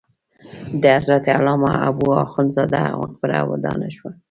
د 0.81 0.83
حضرت 0.97 1.25
علامه 1.37 1.71
حبو 1.83 2.07
اخند 2.25 2.49
زاده 2.55 2.81
مقبره 3.01 3.39
ودانه 3.51 3.87
شوه. 3.95 4.11